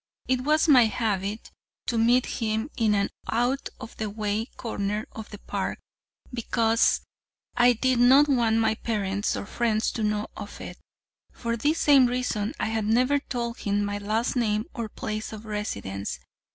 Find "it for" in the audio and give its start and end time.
10.59-11.55